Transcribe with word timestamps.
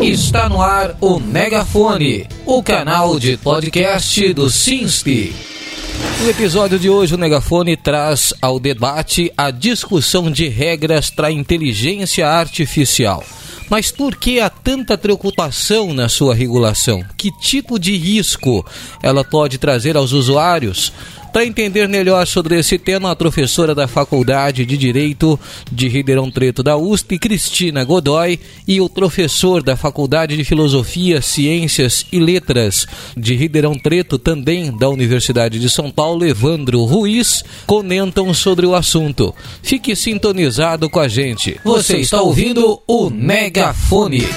Está 0.00 0.48
no 0.48 0.60
ar 0.60 0.96
o 1.00 1.20
Megafone, 1.20 2.26
o 2.46 2.62
canal 2.62 3.18
de 3.20 3.36
podcast 3.36 4.32
do 4.32 4.50
SINSP. 4.50 5.34
No 6.20 6.30
episódio 6.30 6.78
de 6.78 6.88
hoje, 6.88 7.14
o 7.14 7.18
Megafone 7.18 7.76
traz 7.76 8.32
ao 8.40 8.58
debate 8.58 9.32
a 9.36 9.50
discussão 9.50 10.30
de 10.30 10.48
regras 10.48 11.10
para 11.10 11.28
a 11.28 11.32
inteligência 11.32 12.28
artificial. 12.28 13.22
Mas 13.68 13.90
por 13.90 14.16
que 14.16 14.40
há 14.40 14.50
tanta 14.50 14.98
preocupação 14.98 15.92
na 15.92 16.08
sua 16.08 16.34
regulação? 16.34 17.04
Que 17.16 17.30
tipo 17.38 17.78
de 17.78 17.96
risco 17.96 18.64
ela 19.02 19.24
pode 19.24 19.58
trazer 19.58 19.96
aos 19.96 20.12
usuários? 20.12 20.92
Para 21.32 21.46
entender 21.46 21.88
melhor 21.88 22.26
sobre 22.26 22.58
esse 22.58 22.76
tema, 22.76 23.10
a 23.10 23.16
professora 23.16 23.74
da 23.74 23.88
Faculdade 23.88 24.66
de 24.66 24.76
Direito 24.76 25.40
de 25.72 25.88
Ribeirão 25.88 26.30
Preto 26.30 26.62
da 26.62 26.76
USP, 26.76 27.18
Cristina 27.18 27.82
Godoy, 27.84 28.38
e 28.68 28.82
o 28.82 28.88
professor 28.88 29.62
da 29.62 29.74
Faculdade 29.74 30.36
de 30.36 30.44
Filosofia, 30.44 31.22
Ciências 31.22 32.04
e 32.12 32.18
Letras 32.18 32.86
de 33.16 33.34
Ribeirão 33.34 33.78
Preto, 33.78 34.18
também 34.18 34.76
da 34.76 34.90
Universidade 34.90 35.58
de 35.58 35.70
São 35.70 35.90
Paulo, 35.90 36.26
Evandro 36.26 36.84
Ruiz, 36.84 37.42
comentam 37.66 38.34
sobre 38.34 38.66
o 38.66 38.74
assunto. 38.74 39.34
Fique 39.62 39.96
sintonizado 39.96 40.90
com 40.90 41.00
a 41.00 41.08
gente. 41.08 41.58
Você 41.64 41.96
está 41.96 42.20
ouvindo 42.20 42.78
o 42.86 43.08
Megafone. 43.08 44.28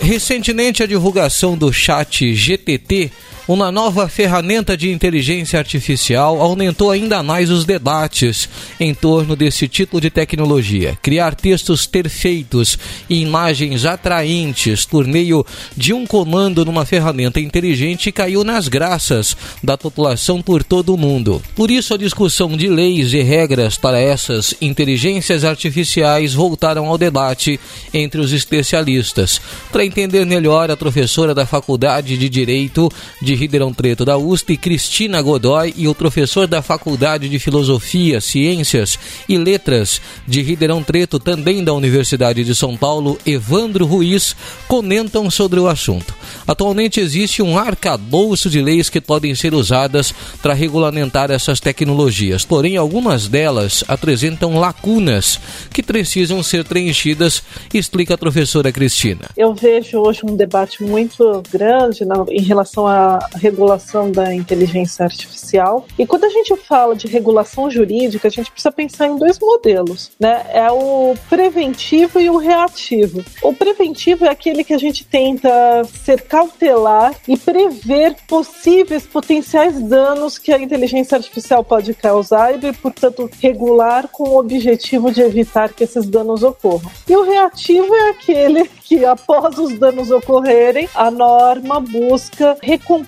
Recentemente, 0.00 0.84
a 0.84 0.86
divulgação 0.86 1.56
do 1.56 1.72
chat 1.72 2.32
GTT 2.32 3.10
uma 3.46 3.70
nova 3.70 4.08
ferramenta 4.08 4.76
de 4.76 4.90
inteligência 4.90 5.58
artificial 5.58 6.40
aumentou 6.40 6.90
ainda 6.90 7.22
mais 7.22 7.50
os 7.50 7.66
debates 7.66 8.48
em 8.80 8.94
torno 8.94 9.36
desse 9.36 9.68
tipo 9.68 10.00
de 10.00 10.08
tecnologia. 10.08 10.98
Criar 11.02 11.34
textos 11.34 11.86
perfeitos 11.86 12.78
e 13.08 13.20
imagens 13.20 13.84
atraentes 13.84 14.86
por 14.86 15.06
meio 15.06 15.44
de 15.76 15.92
um 15.92 16.06
comando 16.06 16.64
numa 16.64 16.86
ferramenta 16.86 17.38
inteligente 17.38 18.10
caiu 18.10 18.44
nas 18.44 18.66
graças 18.66 19.36
da 19.62 19.76
população 19.76 20.40
por 20.40 20.64
todo 20.64 20.94
o 20.94 20.98
mundo. 20.98 21.42
Por 21.54 21.70
isso, 21.70 21.92
a 21.92 21.98
discussão 21.98 22.56
de 22.56 22.68
leis 22.68 23.12
e 23.12 23.20
regras 23.20 23.76
para 23.76 24.00
essas 24.00 24.54
inteligências 24.60 25.44
artificiais 25.44 26.32
voltaram 26.32 26.86
ao 26.86 26.96
debate 26.96 27.60
entre 27.92 28.20
os 28.20 28.32
especialistas. 28.32 29.40
Para 29.70 29.84
entender 29.84 30.24
melhor, 30.24 30.70
a 30.70 30.76
professora 30.76 31.34
da 31.34 31.44
Faculdade 31.44 32.16
de 32.16 32.28
Direito 32.28 32.90
de 33.20 33.33
de 33.34 33.40
Ribeirão 33.40 33.74
Preto 33.74 34.04
da 34.04 34.16
USP, 34.16 34.56
Cristina 34.56 35.20
Godoy, 35.20 35.74
e 35.76 35.88
o 35.88 35.94
professor 35.94 36.46
da 36.46 36.62
Faculdade 36.62 37.28
de 37.28 37.38
Filosofia, 37.40 38.20
Ciências 38.20 38.96
e 39.28 39.36
Letras 39.36 40.00
de 40.26 40.40
Ribeirão 40.40 40.84
Preto, 40.84 41.18
também 41.18 41.64
da 41.64 41.72
Universidade 41.72 42.44
de 42.44 42.54
São 42.54 42.76
Paulo, 42.76 43.18
Evandro 43.26 43.86
Ruiz, 43.86 44.36
comentam 44.68 45.28
sobre 45.30 45.58
o 45.58 45.66
assunto. 45.66 46.14
Atualmente 46.46 47.00
existe 47.00 47.42
um 47.42 47.58
arcabouço 47.58 48.48
de 48.48 48.62
leis 48.62 48.88
que 48.88 49.00
podem 49.00 49.34
ser 49.34 49.52
usadas 49.52 50.14
para 50.40 50.54
regulamentar 50.54 51.30
essas 51.32 51.58
tecnologias, 51.58 52.44
porém 52.44 52.76
algumas 52.76 53.26
delas 53.26 53.82
apresentam 53.88 54.58
lacunas 54.60 55.40
que 55.72 55.82
precisam 55.82 56.40
ser 56.40 56.64
preenchidas, 56.64 57.42
explica 57.72 58.14
a 58.14 58.18
professora 58.18 58.70
Cristina. 58.70 59.28
Eu 59.36 59.54
vejo 59.54 59.98
hoje 59.98 60.20
um 60.24 60.36
debate 60.36 60.84
muito 60.84 61.42
grande 61.50 62.04
na, 62.04 62.24
em 62.30 62.42
relação 62.42 62.86
regulação 63.34 64.10
da 64.10 64.34
inteligência 64.34 65.04
artificial. 65.04 65.86
E 65.98 66.06
quando 66.06 66.24
a 66.24 66.28
gente 66.28 66.56
fala 66.56 66.94
de 66.94 67.06
regulação 67.06 67.70
jurídica, 67.70 68.28
a 68.28 68.30
gente 68.30 68.50
precisa 68.50 68.72
pensar 68.72 69.06
em 69.06 69.16
dois 69.16 69.38
modelos, 69.38 70.12
né? 70.18 70.46
É 70.52 70.70
o 70.70 71.14
preventivo 71.28 72.20
e 72.20 72.30
o 72.30 72.36
reativo. 72.36 73.24
O 73.42 73.52
preventivo 73.52 74.24
é 74.24 74.28
aquele 74.28 74.64
que 74.64 74.74
a 74.74 74.78
gente 74.78 75.04
tenta 75.04 75.50
ser 75.84 76.22
cautelar 76.22 77.14
e 77.28 77.36
prever 77.36 78.16
possíveis 78.26 79.06
potenciais 79.06 79.80
danos 79.80 80.38
que 80.38 80.52
a 80.52 80.58
inteligência 80.58 81.16
artificial 81.16 81.62
pode 81.62 81.94
causar 81.94 82.62
e, 82.62 82.72
portanto, 82.72 83.30
regular 83.40 84.08
com 84.08 84.24
o 84.30 84.38
objetivo 84.38 85.10
de 85.10 85.22
evitar 85.22 85.72
que 85.72 85.84
esses 85.84 86.06
danos 86.06 86.42
ocorram. 86.42 86.90
E 87.08 87.16
o 87.16 87.22
reativo 87.22 87.94
é 87.94 88.10
aquele 88.10 88.68
que 88.84 89.04
após 89.04 89.58
os 89.58 89.78
danos 89.78 90.10
ocorrerem, 90.10 90.88
a 90.94 91.10
norma 91.10 91.80
busca 91.80 92.56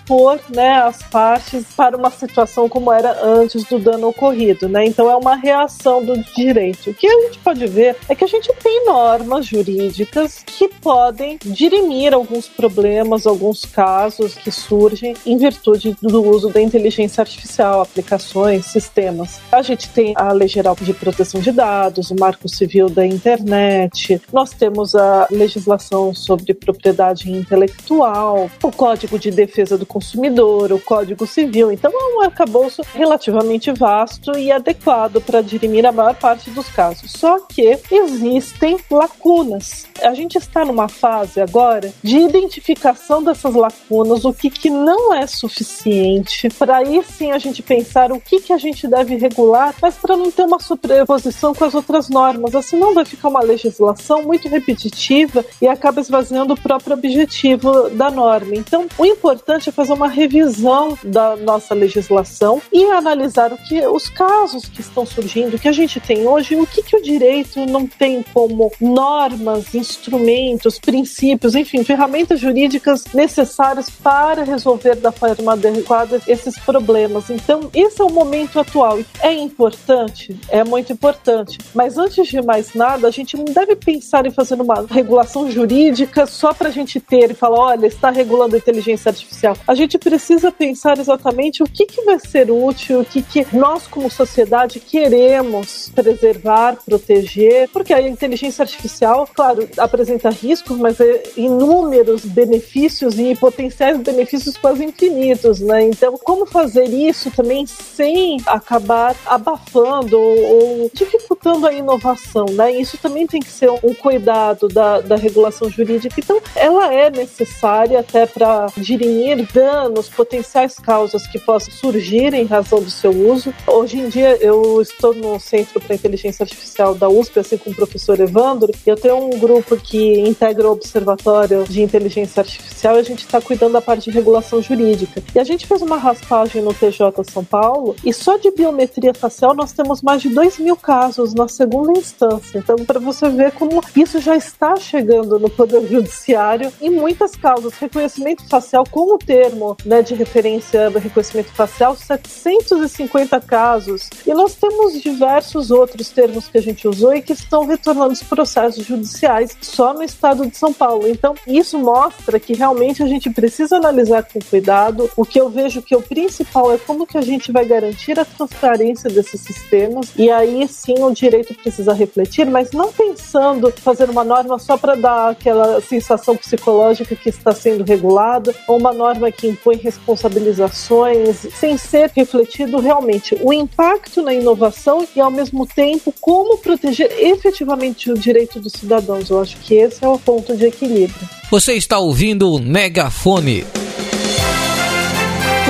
recompor 0.06 0.40
né, 0.54 0.74
as 0.82 1.02
partes 1.02 1.64
para 1.76 1.96
uma 1.96 2.10
situação 2.10 2.68
como 2.68 2.92
era 2.92 3.24
antes 3.24 3.64
do 3.64 3.78
dano 3.78 4.08
ocorrido. 4.08 4.68
Né? 4.68 4.86
Então 4.86 5.10
é 5.10 5.16
uma 5.16 5.34
reação 5.34 6.04
do 6.04 6.16
direito. 6.34 6.90
O 6.90 6.94
que 6.94 7.06
a 7.06 7.20
gente 7.22 7.38
pode 7.38 7.66
ver 7.66 7.96
é 8.08 8.14
que 8.14 8.24
a 8.24 8.28
gente 8.28 8.52
tem 8.62 8.86
normas 8.86 9.46
jurídicas 9.46 10.42
que 10.44 10.68
podem 10.68 11.38
dirimir 11.44 12.14
alguns 12.14 12.48
problemas, 12.48 13.26
alguns 13.26 13.64
casos 13.64 14.34
que 14.34 14.50
surgem 14.50 15.14
em 15.24 15.36
virtude 15.36 15.96
do 16.00 16.22
uso 16.22 16.48
da 16.48 16.60
inteligência 16.60 17.20
artificial, 17.20 17.82
aplicações, 17.82 18.66
sistemas. 18.66 19.40
A 19.50 19.62
gente 19.62 19.88
tem 19.90 20.12
a 20.16 20.32
Lei 20.32 20.48
Geral 20.48 20.76
de 20.80 20.92
Proteção 20.92 21.40
de 21.40 21.52
Dados, 21.52 22.10
o 22.10 22.16
Marco 22.18 22.48
Civil 22.48 22.88
da 22.88 23.06
Internet, 23.06 24.20
nós 24.32 24.50
temos 24.50 24.94
a 24.94 25.26
legislação 25.30 25.66
legislação 25.66 26.14
sobre 26.14 26.54
propriedade 26.54 27.30
intelectual, 27.30 28.50
o 28.62 28.70
Código 28.70 29.18
de 29.18 29.30
Defesa 29.30 29.76
do 29.76 29.86
Consumidor, 29.96 30.72
o 30.72 30.78
Código 30.78 31.26
Civil. 31.26 31.72
Então 31.72 31.90
é 31.90 32.16
um 32.16 32.20
arcabouço 32.20 32.82
relativamente 32.92 33.72
vasto 33.72 34.36
e 34.36 34.52
adequado 34.52 35.22
para 35.22 35.40
dirimir 35.40 35.86
a 35.86 35.92
maior 35.92 36.14
parte 36.14 36.50
dos 36.50 36.68
casos. 36.68 37.12
Só 37.12 37.40
que 37.40 37.78
existem 37.90 38.76
lacunas. 38.90 39.86
A 40.02 40.12
gente 40.12 40.36
está 40.36 40.66
numa 40.66 40.86
fase 40.86 41.40
agora 41.40 41.94
de 42.02 42.18
identificação 42.18 43.22
dessas 43.22 43.54
lacunas, 43.54 44.26
o 44.26 44.34
que, 44.34 44.50
que 44.50 44.68
não 44.68 45.14
é 45.14 45.26
suficiente, 45.26 46.50
para 46.50 46.76
aí 46.76 47.02
sim 47.02 47.32
a 47.32 47.38
gente 47.38 47.62
pensar 47.62 48.12
o 48.12 48.20
que, 48.20 48.40
que 48.40 48.52
a 48.52 48.58
gente 48.58 48.86
deve 48.86 49.16
regular, 49.16 49.74
mas 49.80 49.94
para 49.94 50.14
não 50.14 50.30
ter 50.30 50.42
uma 50.42 50.60
sobreposição 50.60 51.54
com 51.54 51.64
as 51.64 51.74
outras 51.74 52.10
normas. 52.10 52.54
Assim 52.54 52.78
não 52.78 52.92
vai 52.92 53.06
ficar 53.06 53.28
uma 53.28 53.40
legislação 53.40 54.22
muito 54.22 54.46
repetitiva 54.46 55.42
e 55.62 55.66
acaba 55.66 56.02
esvaziando 56.02 56.52
o 56.52 56.60
próprio 56.60 56.92
objetivo 56.92 57.88
da 57.88 58.10
norma. 58.10 58.54
Então, 58.54 58.86
o 58.98 59.06
importante 59.06 59.70
é 59.70 59.72
fazer 59.72 59.85
uma 59.90 60.08
revisão 60.08 60.96
da 61.02 61.36
nossa 61.36 61.74
legislação 61.74 62.60
e 62.72 62.84
analisar 62.84 63.52
o 63.52 63.58
que 63.58 63.86
os 63.86 64.08
casos 64.08 64.66
que 64.66 64.80
estão 64.80 65.04
surgindo, 65.04 65.58
que 65.58 65.68
a 65.68 65.72
gente 65.72 66.00
tem 66.00 66.26
hoje, 66.26 66.56
o 66.56 66.66
que, 66.66 66.82
que 66.82 66.96
o 66.96 67.02
direito 67.02 67.64
não 67.66 67.86
tem 67.86 68.24
como 68.34 68.72
normas, 68.80 69.74
instrumentos, 69.74 70.78
princípios, 70.78 71.54
enfim, 71.54 71.84
ferramentas 71.84 72.40
jurídicas 72.40 73.04
necessárias 73.12 73.90
para 73.90 74.44
resolver 74.44 74.96
da 74.96 75.12
forma 75.12 75.52
adequada 75.52 76.20
esses 76.26 76.58
problemas. 76.58 77.30
Então, 77.30 77.70
esse 77.74 78.00
é 78.00 78.04
o 78.04 78.10
momento 78.10 78.58
atual. 78.58 78.98
É 79.20 79.32
importante? 79.32 80.38
É 80.48 80.64
muito 80.64 80.92
importante. 80.92 81.58
Mas 81.74 81.98
antes 81.98 82.26
de 82.28 82.40
mais 82.42 82.74
nada, 82.74 83.06
a 83.06 83.10
gente 83.10 83.36
não 83.36 83.44
deve 83.44 83.76
pensar 83.76 84.26
em 84.26 84.30
fazer 84.30 84.60
uma 84.60 84.86
regulação 84.90 85.50
jurídica 85.50 86.26
só 86.26 86.52
para 86.52 86.68
a 86.68 86.72
gente 86.72 87.00
ter 87.00 87.30
e 87.30 87.34
falar, 87.34 87.58
olha, 87.58 87.86
está 87.86 88.10
regulando 88.10 88.54
a 88.54 88.58
inteligência 88.58 89.10
artificial. 89.10 89.56
A 89.66 89.74
gente 89.76 89.98
precisa 89.98 90.50
pensar 90.50 90.98
exatamente 90.98 91.62
o 91.62 91.66
que, 91.66 91.86
que 91.86 92.02
vai 92.02 92.18
ser 92.18 92.50
útil, 92.50 93.00
o 93.00 93.04
que, 93.04 93.22
que 93.22 93.46
nós, 93.56 93.86
como 93.86 94.10
sociedade, 94.10 94.80
queremos 94.80 95.90
preservar, 95.94 96.76
proteger, 96.84 97.68
porque 97.72 97.92
a 97.92 98.00
inteligência 98.00 98.62
artificial, 98.62 99.28
claro, 99.34 99.68
apresenta 99.78 100.30
riscos, 100.30 100.76
mas 100.78 101.00
é 101.00 101.22
inúmeros 101.36 102.24
benefícios 102.24 103.18
e 103.18 103.34
potenciais 103.36 103.98
benefícios 103.98 104.56
quase 104.56 104.84
infinitos, 104.84 105.60
né? 105.60 105.84
Então, 105.84 106.18
como 106.22 106.46
fazer 106.46 106.84
isso 106.84 107.30
também 107.30 107.66
sem 107.66 108.38
acabar 108.46 109.14
abafando 109.26 110.18
ou, 110.18 110.90
dificultando 110.92 111.66
a 111.66 111.72
inovação, 111.72 112.46
né? 112.50 112.72
Isso 112.72 112.98
também 112.98 113.26
tem 113.26 113.40
que 113.40 113.50
ser 113.50 113.70
um 113.70 113.94
cuidado 113.94 114.68
da, 114.68 115.00
da 115.00 115.16
regulação 115.16 115.68
jurídica. 115.68 116.14
Então, 116.18 116.40
ela 116.54 116.92
é 116.92 117.10
necessária 117.10 118.00
até 118.00 118.26
para 118.26 118.66
dirimir 118.76 119.46
danos, 119.56 120.10
potenciais 120.10 120.74
causas 120.74 121.26
que 121.26 121.38
possam 121.38 121.72
surgir 121.72 122.34
em 122.34 122.44
razão 122.44 122.78
do 122.78 122.90
seu 122.90 123.10
uso. 123.10 123.54
Hoje 123.66 123.98
em 123.98 124.06
dia, 124.06 124.36
eu 124.36 124.82
estou 124.82 125.14
no 125.14 125.40
Centro 125.40 125.80
para 125.80 125.94
Inteligência 125.94 126.42
Artificial 126.42 126.94
da 126.94 127.08
USP, 127.08 127.38
assim 127.38 127.56
como 127.56 127.72
o 127.72 127.76
professor 127.76 128.20
Evandro. 128.20 128.70
Eu 128.84 128.96
tenho 128.96 129.16
um 129.16 129.38
grupo 129.38 129.74
que 129.78 130.20
integra 130.20 130.68
o 130.68 130.72
Observatório 130.72 131.64
de 131.64 131.80
Inteligência 131.80 132.40
Artificial 132.40 132.96
e 132.96 132.98
a 132.98 133.02
gente 133.02 133.20
está 133.20 133.40
cuidando 133.40 133.72
da 133.72 133.80
parte 133.80 134.10
de 134.10 134.10
regulação 134.10 134.60
jurídica. 134.60 135.22
E 135.34 135.38
a 135.38 135.44
gente 135.44 135.66
fez 135.66 135.80
uma 135.80 135.96
raspagem 135.96 136.60
no 136.60 136.74
TJ 136.74 137.24
São 137.32 137.42
Paulo 137.42 137.96
e 138.04 138.12
só 138.12 138.36
de 138.36 138.50
biometria 138.50 139.14
facial 139.14 139.54
nós 139.54 139.72
temos 139.72 140.02
mais 140.02 140.20
de 140.20 140.28
2 140.28 140.58
mil 140.58 140.76
casos 140.76 141.32
na 141.32 141.48
segunda 141.48 141.98
instância. 141.98 142.58
Então, 142.58 142.76
para 142.84 143.00
você 143.00 143.30
ver 143.30 143.52
como 143.52 143.82
isso 143.96 144.20
já 144.20 144.36
está 144.36 144.76
chegando 144.76 145.38
no 145.38 145.48
Poder 145.48 145.86
Judiciário 145.88 146.70
em 146.78 146.90
muitas 146.90 147.34
causas. 147.34 147.72
Reconhecimento 147.78 148.46
facial 148.46 148.84
com 148.90 149.14
o 149.14 149.18
termo 149.18 149.45
termo 149.46 149.76
né, 149.84 150.02
de 150.02 150.14
referência 150.14 150.90
do 150.90 150.98
reconhecimento 150.98 151.52
facial, 151.52 151.94
750 151.94 153.40
casos. 153.40 154.10
E 154.26 154.34
nós 154.34 154.54
temos 154.54 155.00
diversos 155.00 155.70
outros 155.70 156.08
termos 156.08 156.48
que 156.48 156.58
a 156.58 156.62
gente 156.62 156.88
usou 156.88 157.14
e 157.14 157.22
que 157.22 157.32
estão 157.32 157.64
retornando 157.64 158.12
os 158.12 158.22
processos 158.22 158.84
judiciais 158.84 159.56
só 159.60 159.94
no 159.94 160.02
estado 160.02 160.46
de 160.46 160.56
São 160.56 160.72
Paulo. 160.72 161.06
Então, 161.08 161.34
isso 161.46 161.78
mostra 161.78 162.40
que 162.40 162.54
realmente 162.54 163.02
a 163.02 163.06
gente 163.06 163.30
precisa 163.30 163.76
analisar 163.76 164.24
com 164.24 164.40
cuidado. 164.40 165.10
O 165.16 165.24
que 165.24 165.40
eu 165.40 165.48
vejo 165.48 165.82
que 165.82 165.94
o 165.94 166.02
principal 166.02 166.72
é 166.72 166.78
como 166.78 167.06
que 167.06 167.18
a 167.18 167.22
gente 167.22 167.52
vai 167.52 167.64
garantir 167.64 168.18
a 168.18 168.24
transparência 168.24 169.08
desses 169.08 169.40
sistemas. 169.40 170.12
E 170.16 170.30
aí 170.30 170.66
sim 170.68 170.94
o 170.98 171.12
direito 171.12 171.54
precisa 171.54 171.92
refletir, 171.92 172.46
mas 172.46 172.72
não 172.72 172.92
pensando 172.92 173.72
fazer 173.76 174.10
uma 174.10 174.24
norma 174.24 174.58
só 174.58 174.76
para 174.76 174.94
dar 174.94 175.30
aquela 175.30 175.80
sensação 175.80 176.36
psicológica 176.36 177.14
que 177.14 177.28
está 177.28 177.52
sendo 177.52 177.84
regulada, 177.84 178.54
ou 178.66 178.78
uma 178.78 178.92
norma 178.92 179.28
que 179.36 179.46
impõe 179.46 179.76
responsabilizações, 179.76 181.46
sem 181.54 181.76
ser 181.76 182.10
refletido 182.14 182.78
realmente 182.78 183.36
o 183.42 183.52
impacto 183.52 184.22
na 184.22 184.32
inovação 184.32 185.06
e, 185.14 185.20
ao 185.20 185.30
mesmo 185.30 185.66
tempo, 185.66 186.12
como 186.20 186.58
proteger 186.58 187.12
efetivamente 187.18 188.10
o 188.10 188.18
direito 188.18 188.58
dos 188.58 188.72
cidadãos. 188.72 189.30
Eu 189.30 189.40
acho 189.40 189.56
que 189.58 189.74
esse 189.74 190.04
é 190.04 190.08
o 190.08 190.18
ponto 190.18 190.56
de 190.56 190.66
equilíbrio. 190.66 191.28
Você 191.50 191.74
está 191.74 191.98
ouvindo 191.98 192.52
o 192.52 192.58
Megafone. 192.58 193.64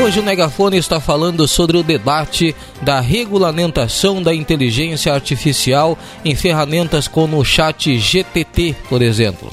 Hoje 0.02 0.20
o 0.20 0.22
Megafone 0.22 0.76
está 0.76 1.00
falando 1.00 1.48
sobre 1.48 1.78
o 1.78 1.82
debate 1.82 2.54
da 2.82 3.00
regulamentação 3.00 4.22
da 4.22 4.34
inteligência 4.34 5.12
artificial 5.12 5.98
em 6.22 6.34
ferramentas 6.34 7.08
como 7.08 7.38
o 7.38 7.44
chat 7.44 7.98
GTT, 7.98 8.76
por 8.90 9.00
exemplo. 9.00 9.50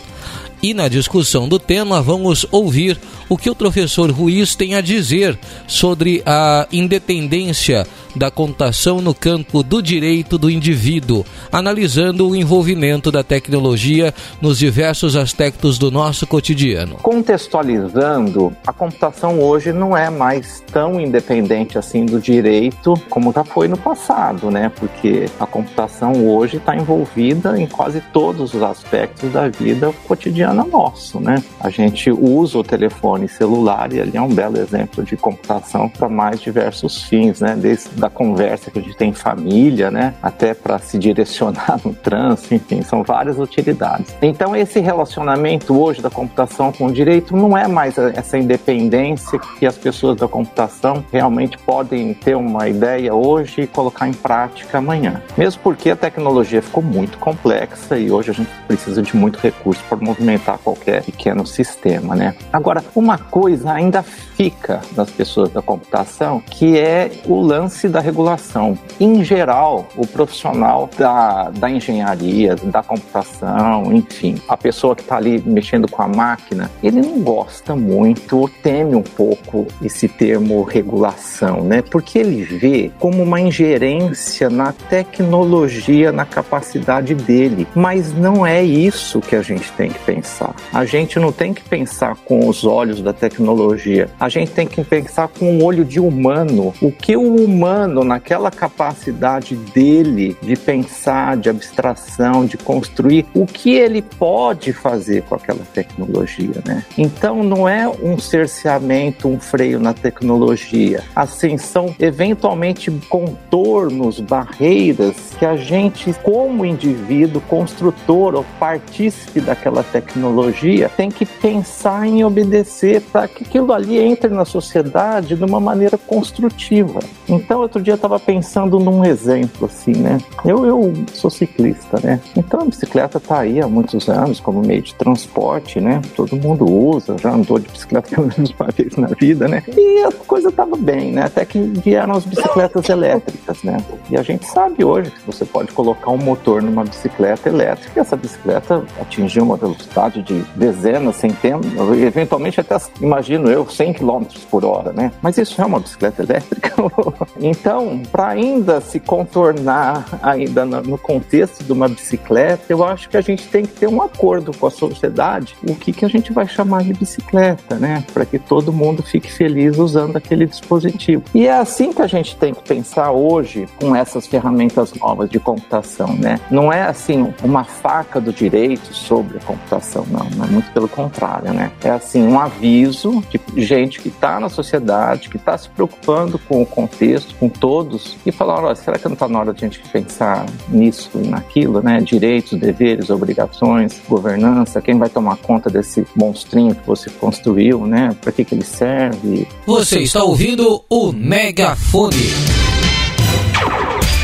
E 0.64 0.74
na 0.74 0.88
discussão 0.88 1.50
do 1.50 1.60
tema, 1.60 2.02
vamos 2.02 2.46
ouvir 2.50 2.98
o 3.28 3.38
que 3.38 3.50
o 3.50 3.56
professor 3.56 4.10
Ruiz 4.10 4.56
tem 4.56 4.76
a 4.76 4.82
dizer 4.82 5.38
sobre 5.68 6.24
a 6.26 6.66
independência 6.72 7.86
da 8.16 8.30
computação 8.30 9.02
no 9.02 9.14
campo 9.14 9.64
do 9.64 9.82
direito 9.82 10.38
do 10.38 10.50
indivíduo, 10.50 11.26
analisando 11.52 12.30
o 12.30 12.36
envolvimento 12.36 13.12
da 13.12 13.24
tecnologia 13.24 14.14
nos 14.42 14.60
diversos 14.60 15.16
aspectos 15.16 15.78
do 15.78 15.90
nosso 15.92 16.26
cotidiano. 16.28 16.96
Contextualizando, 16.96 18.56
a 18.66 18.74
computação 18.74 19.40
hoje 19.40 19.72
não 19.72 19.96
é 19.96 20.10
mais 20.10 20.64
tão 20.72 21.00
independente 21.00 21.78
assim 21.78 22.06
do 22.06 22.20
direito 22.20 22.94
como 23.10 23.32
já 23.32 23.44
foi 23.44 23.68
no 23.68 23.78
passado, 23.78 24.50
né? 24.50 24.72
Porque 24.76 25.26
a 25.40 25.46
computação 25.46 26.28
hoje 26.28 26.58
está 26.58 26.76
envolvida 26.76 27.60
em 27.60 27.68
quase 27.68 28.02
todos 28.14 28.54
os 28.54 28.62
aspectos 28.62 29.32
da 29.32 29.48
vida 29.48 29.94
cotidiana 30.08 30.64
nosso, 30.64 31.20
né? 31.20 31.44
A 31.60 31.70
gente 31.70 32.12
usa 32.12 32.58
o 32.58 32.64
telefone 32.64 33.28
celular 33.28 33.92
e 33.94 34.00
ele 34.00 34.18
é 34.18 34.22
um 34.22 34.34
belo 34.34 34.58
exemplo 34.58 35.04
de 35.04 35.16
computação 35.16 35.90
para 35.90 36.10
mais 36.10 36.42
diversos 36.42 37.04
fins, 37.04 37.40
né? 37.40 37.56
Desde 37.56 37.90
da 38.04 38.10
conversa 38.10 38.70
que 38.70 38.80
a 38.80 38.82
gente 38.82 38.98
tem 38.98 39.12
em 39.12 39.14
família, 39.14 39.90
né? 39.90 40.14
Até 40.22 40.54
para 40.54 40.78
se 40.78 40.98
direcionar 40.98 41.80
no 41.86 41.94
trânsito, 41.94 42.54
enfim, 42.54 42.82
são 42.82 43.02
várias 43.02 43.40
utilidades. 43.40 44.14
Então, 44.22 44.54
esse 44.54 44.82
relacionamento 44.82 45.82
hoje 45.82 46.02
da 46.02 46.10
computação 46.10 46.74
com 46.74 46.88
o 46.88 46.92
direito 46.92 47.34
não 47.34 47.58
é 47.58 47.66
mais 47.66 47.98
essa 47.98 48.38
independência 48.38 49.40
que 49.40 49.66
as 49.66 49.78
pessoas 49.78 50.18
da 50.18 50.28
computação 50.28 51.02
realmente 51.14 51.58
podem 51.60 52.14
ter 52.14 52.36
uma 52.36 52.68
ideia 52.68 53.16
hoje 53.16 53.62
e 53.62 53.68
colocar 53.68 54.06
em 54.06 54.14
prática 54.14 54.80
amanhã. 54.80 55.22
Mesmo 55.38 55.62
porque 55.64 55.90
a 55.90 55.96
tecnologia 55.96 56.62
ficou 56.62 56.84
muito 56.84 57.18
complexa 57.20 57.98
e 57.98 58.12
hoje 58.12 58.32
a 58.32 58.34
gente 58.34 58.50
precisa 58.68 59.02
de 59.02 59.16
muito 59.16 59.40
recurso 59.40 59.82
para 59.88 59.98
movimentar 59.98 60.58
qualquer 60.58 61.04
pequeno 61.04 61.48
sistema, 61.48 62.16
né? 62.16 62.36
Agora, 62.52 62.84
uma 62.94 63.18
coisa 63.18 63.72
ainda 63.72 64.04
fica 64.04 64.82
das 64.92 65.10
pessoas 65.10 65.50
da 65.52 65.62
computação, 65.62 66.42
que 66.42 66.78
é 66.78 67.10
o 67.26 67.40
lance 67.40 67.93
da 67.94 68.00
regulação. 68.00 68.78
Em 69.00 69.24
geral, 69.24 69.88
o 69.96 70.06
profissional 70.06 70.90
da, 70.98 71.52
da 71.52 71.70
engenharia, 71.70 72.56
da 72.56 72.82
computação, 72.82 73.94
enfim, 73.94 74.42
a 74.50 74.58
pessoa 74.58 74.96
que 74.96 75.04
está 75.04 75.18
ali 75.18 75.42
mexendo 75.46 75.88
com 75.88 76.02
a 76.02 76.08
máquina, 76.08 76.70
ele 76.82 77.02
não 77.02 77.22
gosta 77.22 77.76
muito 77.76 78.40
ou 78.40 78.50
teme 78.50 78.96
um 78.96 79.04
pouco 79.04 79.68
esse 79.82 80.08
termo 80.08 80.64
regulação, 80.64 81.64
né? 81.64 81.82
Porque 81.82 82.18
ele 82.18 82.44
vê 82.44 82.92
como 83.00 83.22
uma 83.22 83.40
ingerência 83.40 84.50
na 84.50 84.72
tecnologia, 84.72 86.12
na 86.12 86.26
capacidade 86.26 87.14
dele. 87.14 87.68
Mas 87.76 88.12
não 88.12 88.46
é 88.46 88.64
isso 88.64 89.22
que 89.22 89.36
a 89.36 89.42
gente 89.42 89.72
tem 89.74 89.92
que 89.92 90.00
pensar. 90.00 90.56
A 90.74 90.86
gente 90.86 91.20
não 91.20 91.32
tem 91.32 91.54
que 91.54 91.64
pensar 91.64 92.16
com 92.26 92.48
os 92.48 92.66
olhos 92.66 93.02
da 93.02 93.14
tecnologia. 93.14 94.10
A 94.20 94.30
gente 94.30 94.52
tem 94.52 94.66
que 94.66 94.84
pensar 94.84 95.28
com 95.28 95.52
um 95.52 95.64
olho 95.64 95.86
de 95.86 96.00
humano. 96.00 96.74
O 96.82 96.92
que 96.92 97.16
o 97.16 97.36
humano, 97.36 97.83
naquela 97.88 98.52
capacidade 98.52 99.56
dele 99.56 100.36
de 100.42 100.56
pensar, 100.56 101.38
de 101.38 101.50
abstração, 101.50 102.46
de 102.46 102.58
construir, 102.58 103.26
o 103.34 103.46
que 103.46 103.72
ele 103.72 104.02
pode 104.02 104.74
fazer 104.74 105.24
com 105.24 105.36
aquela 105.36 105.64
tecnologia, 105.74 106.62
né? 106.66 106.84
Então 106.98 107.44
não 107.44 107.68
é 107.68 107.88
um 107.88 108.18
cerceamento, 108.18 109.28
um 109.28 109.40
freio 109.40 109.80
na 109.80 109.94
tecnologia. 109.94 111.04
Assim, 111.16 111.58
são 111.58 111.94
eventualmente 112.00 112.92
contornos, 113.10 114.20
barreiras 114.20 115.16
que 115.38 115.46
a 115.46 115.56
gente, 115.56 116.14
como 116.24 116.66
indivíduo, 116.66 117.42
construtor 117.42 118.36
ou 118.36 118.46
partícipe 118.60 119.42
daquela 119.42 119.84
tecnologia, 119.84 120.90
tem 120.90 121.10
que 121.10 121.26
pensar 121.26 122.08
em 122.08 122.24
obedecer 122.24 123.02
para 123.02 123.28
que 123.28 123.44
aquilo 123.44 123.74
ali 123.74 123.98
entre 123.98 124.30
na 124.30 124.46
sociedade 124.46 125.36
de 125.36 125.44
uma 125.44 125.60
maneira 125.60 125.98
construtiva. 125.98 127.00
Então, 127.28 127.64
outro 127.74 127.82
dia 127.82 127.94
eu 127.94 127.96
estava 127.96 128.20
pensando 128.20 128.80
num 128.80 129.04
exemplo 129.04 129.66
assim, 129.66 129.94
né? 129.94 130.20
Eu, 130.46 130.66
eu 130.66 130.94
sou 131.14 131.30
ciclista, 131.30 132.00
né? 132.04 132.20
Então 132.36 132.62
a 132.62 132.66
bicicleta 132.66 133.18
está 133.18 133.40
aí 133.40 133.60
há 133.60 133.68
muitos 133.68 134.08
anos 134.10 134.40
como 134.40 134.62
meio 134.62 134.82
de 134.82 134.94
transporte, 134.94 135.80
né? 135.80 136.02
Todo 136.16 136.36
mundo 136.36 136.70
usa, 136.70 137.16
já 137.20 137.32
andou 137.32 137.58
de 137.58 137.68
bicicleta 137.70 138.10
pelo 138.14 138.28
menos 138.28 138.54
uma 138.60 138.70
vez 138.70 138.96
na 138.96 139.08
vida, 139.08 139.48
né? 139.48 139.64
E 139.76 140.04
a 140.04 140.12
coisa 140.12 140.50
estava 140.50 140.76
bem, 140.76 141.12
né? 141.12 141.24
Até 141.24 141.46
que 141.46 141.60
vieram 141.60 142.14
as 142.16 142.26
bicicletas 142.26 142.88
elétricas, 142.90 143.64
né? 143.64 143.78
E 144.10 144.18
a 144.18 144.22
gente 144.22 144.46
sabe 144.46 144.84
hoje 144.84 145.10
que 145.10 145.26
você 145.26 145.46
pode 145.46 145.72
colocar 145.72 146.12
um 146.12 146.18
motor 146.18 146.62
numa 146.62 146.84
bicicleta 146.84 147.50
elétrica 147.50 147.92
e 147.96 148.00
essa 148.00 148.16
bicicleta 148.16 148.84
atingir 149.02 149.42
uma 149.42 149.58
velocidade 149.58 150.22
de 150.22 150.44
dezenas, 150.56 151.16
centenas, 151.16 151.66
eventualmente 151.98 152.60
até, 152.60 152.78
imagino 153.02 153.50
eu, 153.50 153.68
100 153.68 153.94
km 153.94 154.24
por 154.52 154.64
hora, 154.64 154.94
né? 154.94 155.12
Mas 155.22 155.38
isso 155.38 155.60
é 155.60 155.66
uma 155.66 155.80
bicicleta 155.80 156.22
elétrica? 156.22 156.74
então, 157.54 158.02
para 158.12 158.30
ainda 158.30 158.82
se 158.82 159.00
contornar 159.00 160.06
ainda 160.24 160.66
no 160.66 160.98
contexto 160.98 161.64
de 161.64 161.72
uma 161.72 161.88
bicicleta, 161.88 162.64
eu 162.68 162.84
acho 162.84 163.08
que 163.08 163.16
a 163.16 163.22
gente 163.22 163.48
tem 163.48 163.64
que 163.64 163.74
ter 163.74 163.88
um 163.88 164.02
acordo 164.02 164.52
com 164.58 164.66
a 164.66 164.72
sociedade, 164.72 165.56
o 165.70 165.76
que, 165.76 165.94
que 165.94 166.04
a 166.04 166.08
gente 166.08 166.34
vai 166.34 166.48
chamar 166.48 166.84
de 166.84 166.94
bicicleta, 166.94 167.76
né? 167.76 168.04
Para 168.12 168.26
que 168.26 168.40
todo 168.40 168.74
mundo 168.74 169.04
fique 169.04 169.32
feliz 169.32 169.78
usando 169.78 170.16
aquele 170.18 170.48
dispositivo. 170.48 171.24
E 171.32 171.46
é 171.46 171.54
assim 171.56 171.94
que 171.94 172.02
a 172.02 172.08
gente 172.08 172.36
tem 172.36 172.56
que 172.56 172.64
pensar 172.64 173.12
hoje 173.12 173.68
com 173.80 173.96
essas 173.96 174.26
ferramentas 174.26 174.92
novas 174.96 175.30
de 175.30 175.40
computação, 175.40 176.16
né? 176.16 176.40
Não 176.50 176.74
é 176.74 176.82
assim 176.82 177.32
uma 177.44 177.64
faca 177.64 178.20
do 178.20 178.34
direito 178.34 178.96
sobre 178.96 179.38
a 179.38 179.42
computação, 179.42 180.08
não, 180.10 180.26
é 180.44 180.48
muito 180.48 180.72
pelo 180.72 180.88
contrário, 180.88 181.54
né? 181.54 181.72
É 181.84 181.92
assim 181.92 182.24
um 182.24 182.40
aviso 182.40 183.24
de 183.30 183.62
gente 183.64 184.02
que 184.02 184.10
está 184.10 184.40
na 184.40 184.50
sociedade, 184.50 185.30
que 185.30 185.38
está 185.38 185.56
se 185.56 185.70
preocupando 185.70 186.40
com 186.40 186.64
o 186.64 186.66
contexto, 186.66 187.36
com 187.44 187.50
todos, 187.50 188.16
e 188.26 188.32
falar, 188.32 188.64
olha, 188.64 188.76
será 188.76 188.98
que 188.98 189.06
não 189.06 189.14
está 189.14 189.28
na 189.28 189.40
hora 189.40 189.54
de 189.54 189.66
a 189.66 189.68
gente 189.68 189.80
pensar 189.90 190.46
nisso 190.70 191.10
e 191.16 191.28
naquilo, 191.28 191.82
né? 191.82 192.00
Direitos, 192.00 192.58
deveres, 192.58 193.10
obrigações, 193.10 194.02
governança, 194.08 194.82
quem 194.82 194.98
vai 194.98 195.10
tomar 195.10 195.36
conta 195.38 195.70
desse 195.70 196.08
monstrinho 196.16 196.74
que 196.74 196.88
você 196.88 197.10
construiu, 197.10 197.86
né? 197.86 198.16
Para 198.22 198.32
que, 198.32 198.46
que 198.46 198.56
ele 198.56 198.64
serve? 198.64 199.46
Você 199.66 200.00
está 200.00 200.24
ouvindo 200.24 200.82
o 200.90 201.12
Megafone. 201.12 202.16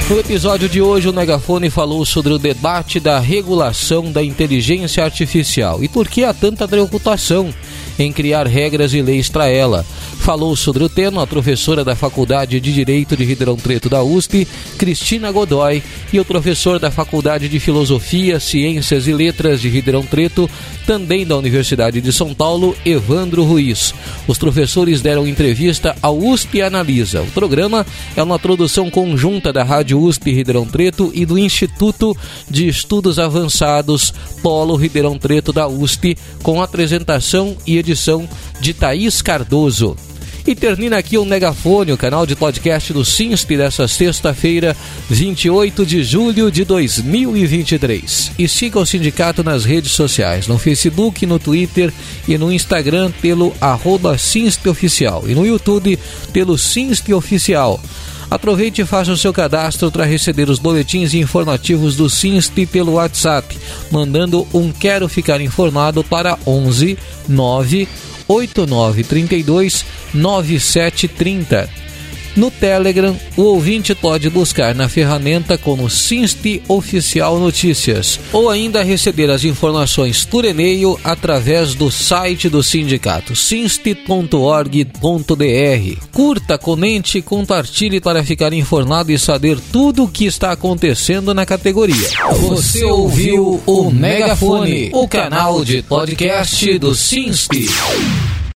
No 0.09 0.17
episódio 0.17 0.69
de 0.69 0.81
hoje, 0.81 1.09
o 1.09 1.13
Megafone 1.13 1.69
falou 1.69 2.05
sobre 2.05 2.31
o 2.31 2.39
debate 2.39 3.01
da 3.01 3.19
regulação 3.19 4.11
da 4.11 4.23
inteligência 4.23 5.03
artificial 5.03 5.83
e 5.83 5.89
por 5.89 6.07
que 6.07 6.23
há 6.23 6.33
tanta 6.33 6.67
preocupação 6.67 7.53
em 7.99 8.13
criar 8.13 8.47
regras 8.47 8.93
e 8.93 9.01
leis 9.01 9.27
para 9.27 9.47
ela. 9.49 9.85
Falou 10.19 10.55
sobre 10.55 10.83
o 10.83 10.89
tema 10.89 11.23
a 11.23 11.27
professora 11.27 11.83
da 11.83 11.95
Faculdade 11.95 12.59
de 12.59 12.73
Direito 12.73 13.17
de 13.17 13.23
Ribeirão 13.23 13.55
Preto 13.55 13.89
da 13.89 14.03
USP, 14.03 14.47
Cristina 14.77 15.31
Godoy, 15.31 15.81
e 16.13 16.19
o 16.19 16.25
professor 16.25 16.77
da 16.77 16.91
Faculdade 16.91 17.49
de 17.49 17.59
Filosofia, 17.59 18.39
Ciências 18.39 19.07
e 19.07 19.13
Letras 19.13 19.59
de 19.59 19.69
Ribeirão 19.69 20.05
Preto, 20.05 20.47
também 20.85 21.25
da 21.25 21.35
Universidade 21.35 21.99
de 21.99 22.13
São 22.13 22.33
Paulo, 22.33 22.75
Evandro 22.85 23.43
Ruiz. 23.43 23.93
Os 24.27 24.37
professores 24.37 25.01
deram 25.01 25.27
entrevista 25.27 25.95
ao 25.99 26.19
USP 26.19 26.61
Analisa. 26.61 27.21
O 27.23 27.31
programa 27.31 27.83
é 28.15 28.21
uma 28.21 28.37
produção 28.37 28.89
conjunta 28.89 29.51
da 29.51 29.63
Rádio 29.63 29.99
USP 29.99 30.31
Ribeirão 30.31 30.67
Preto 30.67 31.11
e 31.15 31.25
do 31.25 31.39
Instituto 31.39 32.15
de 32.47 32.67
Estudos 32.67 33.17
Avançados 33.17 34.13
Polo 34.43 34.75
Ribeirão 34.75 35.17
Preto 35.17 35.51
da 35.51 35.67
USP, 35.67 36.15
com 36.43 36.61
apresentação 36.61 37.57
e 37.65 37.77
edição 37.77 38.29
de 38.59 38.73
Thaís 38.75 39.21
Cardoso. 39.21 39.95
E 40.47 40.55
termina 40.55 40.97
aqui 40.97 41.17
o 41.17 41.25
Megafone, 41.25 41.91
o 41.91 41.97
canal 41.97 42.25
de 42.25 42.35
podcast 42.35 42.91
do 42.91 43.05
Sinst 43.05 43.47
dessa 43.47 43.87
sexta-feira, 43.87 44.75
28 45.09 45.85
de 45.85 46.03
julho 46.03 46.51
de 46.51 46.63
2023. 46.63 48.31
E 48.37 48.47
siga 48.47 48.79
o 48.79 48.85
sindicato 48.85 49.43
nas 49.43 49.65
redes 49.65 49.91
sociais, 49.91 50.47
no 50.47 50.57
Facebook, 50.57 51.25
no 51.25 51.37
Twitter 51.37 51.93
e 52.27 52.37
no 52.37 52.51
Instagram 52.51 53.11
pelo 53.21 53.53
arroba 53.61 54.17
Oficial 54.69 55.23
e 55.27 55.35
no 55.35 55.45
YouTube 55.45 55.99
pelo 56.33 56.57
Sinst 56.57 57.09
Oficial. 57.09 57.79
Aproveite 58.29 58.81
e 58.81 58.85
faça 58.85 59.11
o 59.11 59.17
seu 59.17 59.33
cadastro 59.33 59.91
para 59.91 60.05
receber 60.05 60.49
os 60.49 60.59
boletins 60.59 61.15
informativos 61.15 61.95
do 61.95 62.09
Sinst 62.09 62.53
pelo 62.71 62.93
WhatsApp, 62.93 63.57
mandando 63.89 64.47
um 64.53 64.71
Quero 64.71 65.09
Ficar 65.09 65.41
Informado 65.41 66.03
para 66.03 66.37
11 66.45 66.97
9 67.27 67.87
8932 68.29 69.85
9730. 70.13 71.78
No 72.35 72.51
Telegram, 72.51 73.15
o 73.35 73.41
ouvinte 73.41 73.95
pode 73.95 74.29
buscar 74.29 74.75
na 74.75 74.87
ferramenta 74.87 75.57
como 75.57 75.89
Sinste 75.89 76.61
Oficial 76.67 77.39
Notícias 77.39 78.19
ou 78.31 78.49
ainda 78.49 78.83
receber 78.83 79.29
as 79.29 79.43
informações 79.43 80.25
por 80.25 80.45
e-mail 80.45 80.99
através 81.03 81.75
do 81.75 81.91
site 81.91 82.49
do 82.49 82.63
sindicato 82.63 83.35
sinste.org.br. 83.35 86.07
Curta, 86.13 86.57
comente 86.57 87.17
e 87.17 87.21
compartilhe 87.21 87.99
para 87.99 88.23
ficar 88.23 88.53
informado 88.53 89.11
e 89.11 89.19
saber 89.19 89.57
tudo 89.71 90.03
o 90.03 90.07
que 90.07 90.25
está 90.25 90.51
acontecendo 90.51 91.33
na 91.33 91.45
categoria. 91.45 92.09
Você 92.39 92.83
ouviu 92.83 93.61
o 93.65 93.91
Megafone, 93.91 94.91
o 94.93 95.07
canal 95.07 95.63
de 95.63 95.81
podcast 95.81 96.77
do 96.77 96.95
Sinste. 96.95 97.67